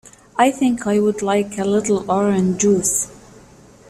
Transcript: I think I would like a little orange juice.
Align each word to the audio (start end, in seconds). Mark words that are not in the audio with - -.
I 0.35 0.49
think 0.49 0.87
I 0.87 0.97
would 0.99 1.21
like 1.21 1.59
a 1.59 1.63
little 1.63 2.09
orange 2.09 2.59
juice. 2.61 3.11